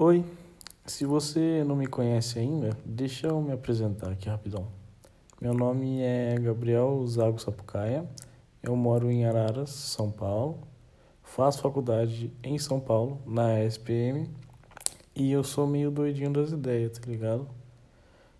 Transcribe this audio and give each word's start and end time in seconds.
Oi, 0.00 0.24
se 0.86 1.04
você 1.04 1.64
não 1.66 1.74
me 1.74 1.88
conhece 1.88 2.38
ainda, 2.38 2.70
deixa 2.84 3.26
eu 3.26 3.42
me 3.42 3.50
apresentar 3.50 4.12
aqui 4.12 4.28
rapidão. 4.28 4.68
Meu 5.40 5.52
nome 5.52 6.00
é 6.00 6.38
Gabriel 6.38 7.04
Zago 7.08 7.40
Sapucaia, 7.40 8.08
eu 8.62 8.76
moro 8.76 9.10
em 9.10 9.24
Araras, 9.24 9.70
São 9.70 10.08
Paulo, 10.08 10.60
faço 11.20 11.60
faculdade 11.60 12.32
em 12.44 12.56
São 12.60 12.78
Paulo, 12.78 13.20
na 13.26 13.60
SPM, 13.64 14.30
e 15.16 15.32
eu 15.32 15.42
sou 15.42 15.66
meio 15.66 15.90
doidinho 15.90 16.32
das 16.32 16.52
ideias, 16.52 16.96
tá 16.96 17.10
ligado? 17.10 17.48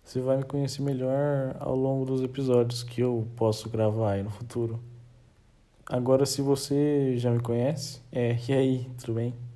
Você 0.04 0.20
vai 0.20 0.36
me 0.36 0.44
conhecer 0.44 0.80
melhor 0.80 1.56
ao 1.58 1.74
longo 1.74 2.04
dos 2.04 2.22
episódios 2.22 2.84
que 2.84 3.00
eu 3.00 3.26
posso 3.34 3.68
gravar 3.68 4.12
aí 4.12 4.22
no 4.22 4.30
futuro. 4.30 4.78
Agora, 5.86 6.24
se 6.24 6.40
você 6.40 7.16
já 7.16 7.32
me 7.32 7.40
conhece, 7.40 8.00
é, 8.12 8.38
e 8.48 8.52
aí, 8.52 8.90
tudo 8.96 9.14
bem? 9.14 9.47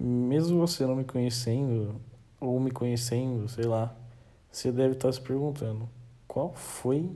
Mesmo 0.00 0.60
você 0.60 0.86
não 0.86 0.94
me 0.94 1.04
conhecendo, 1.04 2.00
ou 2.40 2.60
me 2.60 2.70
conhecendo, 2.70 3.48
sei 3.48 3.64
lá, 3.64 3.96
você 4.50 4.70
deve 4.70 4.92
estar 4.92 5.10
se 5.10 5.20
perguntando: 5.20 5.88
qual 6.28 6.54
foi 6.54 7.10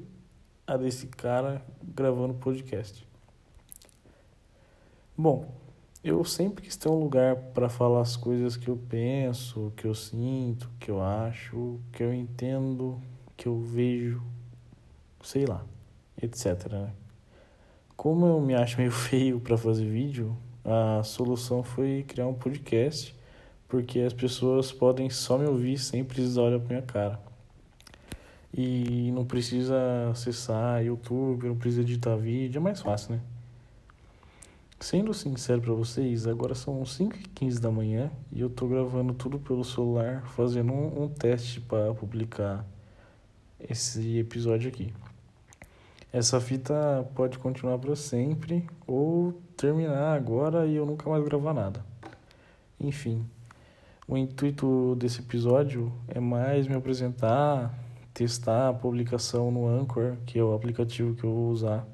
a 0.67 0.77
desse 0.77 1.07
cara 1.07 1.65
gravando 1.81 2.35
podcast? 2.35 3.07
Bom, 5.17 5.55
eu 6.03 6.25
sempre 6.25 6.65
quis 6.65 6.75
ter 6.75 6.89
um 6.89 6.99
lugar 6.99 7.37
para 7.37 7.69
falar 7.69 8.01
as 8.01 8.17
coisas 8.17 8.57
que 8.57 8.67
eu 8.67 8.77
penso, 8.77 9.73
que 9.77 9.87
eu 9.87 9.95
sinto, 9.95 10.69
que 10.81 10.91
eu 10.91 11.01
acho, 11.01 11.79
que 11.93 12.03
eu 12.03 12.13
entendo, 12.13 13.01
que 13.37 13.47
eu 13.47 13.61
vejo, 13.61 14.21
sei 15.23 15.47
lá, 15.47 15.65
etc. 16.21 16.69
Né? 16.73 16.93
Como 17.97 18.27
eu 18.27 18.41
me 18.41 18.57
acho 18.57 18.79
meio 18.79 18.91
feio 18.93 19.39
para 19.39 19.57
fazer 19.57 19.89
vídeo, 19.89 20.37
a 20.65 21.03
solução 21.03 21.63
foi 21.63 22.05
criar 22.07 22.27
um 22.27 22.35
podcast, 22.35 23.15
porque 23.69 24.01
as 24.01 24.13
pessoas 24.13 24.71
podem 24.71 25.11
só 25.11 25.39
me 25.39 25.47
ouvir 25.47 25.79
sem 25.79 26.05
precisar 26.05 26.43
olhar 26.43 26.61
para 26.61 26.69
minha 26.69 26.83
cara. 26.83 27.21
E 28.55 29.11
não 29.13 29.25
precisa 29.25 29.77
acessar 30.11 30.85
YouTube, 30.85 31.49
não 31.49 31.57
precisa 31.57 31.83
editar 31.83 32.17
vídeo, 32.17 32.59
é 32.59 32.61
mais 32.61 32.81
fácil, 32.81 33.15
né? 33.15 33.21
Sendo 34.79 35.15
sincero 35.15 35.63
para 35.63 35.73
vocês, 35.73 36.27
agora 36.27 36.55
são 36.55 36.83
5h15 36.83 37.61
da 37.61 37.71
manhã 37.71 38.11
e 38.33 38.41
eu 38.41 38.51
tô 38.51 38.67
gravando 38.67 39.15
tudo 39.15 39.39
pelo 39.39 39.65
celular, 39.65 40.27
fazendo 40.27 40.73
um, 40.73 41.05
um 41.05 41.09
teste 41.09 41.61
para 41.61 41.95
publicar 41.95 42.67
esse 43.61 44.19
episódio 44.19 44.69
aqui. 44.69 44.93
Essa 46.13 46.39
fita 46.39 47.09
pode 47.15 47.39
continuar 47.39 47.79
para 47.79 47.97
sempre 47.97 48.69
ou 48.87 49.33
terminar 49.57 50.15
agora 50.15 50.67
e 50.67 50.77
eu 50.77 50.85
nunca 50.85 51.09
mais 51.09 51.25
gravar 51.25 51.55
nada. 51.55 51.83
Enfim, 52.79 53.25
o 54.07 54.19
intuito 54.19 54.95
desse 54.97 55.21
episódio 55.21 55.91
é 56.09 56.21
mais 56.21 56.69
me 56.69 56.75
apresentar, 56.75 57.73
testar 58.13 58.69
a 58.69 58.75
publicação 58.75 59.51
no 59.51 59.67
Anchor, 59.67 60.17
que 60.27 60.39
é 60.39 60.45
o 60.45 60.53
aplicativo 60.53 61.15
que 61.15 61.25
eu 61.25 61.33
vou 61.33 61.49
usar 61.49 61.87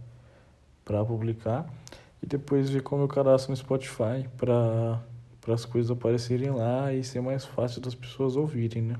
para 0.84 1.04
publicar 1.04 1.72
e 2.20 2.26
depois 2.26 2.68
ver 2.68 2.82
como 2.82 3.04
eu 3.04 3.08
cadastro 3.08 3.52
no 3.52 3.56
Spotify 3.56 4.28
para 4.36 5.00
as 5.46 5.64
coisas 5.64 5.92
aparecerem 5.92 6.50
lá 6.50 6.92
e 6.92 7.04
ser 7.04 7.20
mais 7.20 7.44
fácil 7.44 7.80
das 7.80 7.94
pessoas 7.94 8.34
ouvirem, 8.34 8.82
né? 8.82 8.96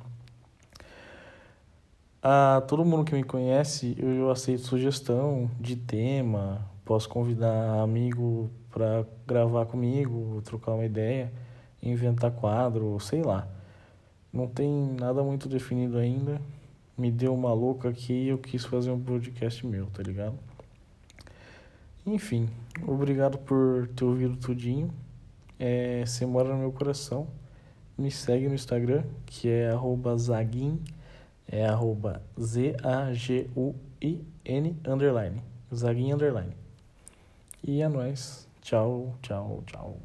A 2.20 2.62
todo 2.66 2.84
mundo 2.84 3.05
que 3.05 3.14
me 3.14 3.22
conhece, 3.22 3.97
eu, 3.97 4.28
aceito 4.28 4.62
sugestão 4.62 5.48
de 5.61 5.77
tema, 5.77 6.69
posso 6.84 7.08
convidar 7.08 7.80
amigo 7.80 8.50
para 8.72 9.06
gravar 9.24 9.66
comigo, 9.66 10.42
trocar 10.42 10.72
uma 10.72 10.84
ideia, 10.84 11.33
inventar 11.80 12.33
quadro, 12.33 12.98
sei 12.98 13.22
lá. 13.22 13.46
Não 14.33 14.48
tem 14.48 14.69
nada 14.98 15.22
muito 15.22 15.48
definido 15.48 15.96
ainda. 15.96 16.41
Me 16.96 17.08
deu 17.12 17.33
uma 17.33 17.52
louca 17.52 17.89
aqui 17.89 18.12
e 18.12 18.28
eu 18.28 18.39
quis 18.39 18.64
fazer 18.64 18.91
um 18.91 18.98
podcast 19.00 19.64
meu, 19.64 19.86
tá 19.86 20.02
ligado? 20.02 20.36
Enfim, 22.05 22.48
obrigado 22.85 23.39
por 23.39 23.86
ter 23.95 24.05
ouvido 24.05 24.36
tudinho. 24.36 24.90
É, 25.56 26.05
você 26.05 26.27
mora 26.27 26.48
no 26.48 26.58
meu 26.58 26.73
coração. 26.73 27.29
Me 27.96 28.11
segue 28.11 28.48
no 28.48 28.55
Instagram, 28.55 29.05
que 29.24 29.48
é 29.48 29.70
arroba 29.70 30.17
é 31.51 31.67
arroba 31.67 32.23
Z-A-G-U-I-N 32.39 33.47
underline. 34.86 35.42
Zaguin 35.75 36.13
underline. 36.13 36.55
E 37.67 37.83
é 37.83 37.89
nóis. 37.89 38.47
Tchau, 38.61 39.14
tchau, 39.23 39.63
tchau. 39.67 39.97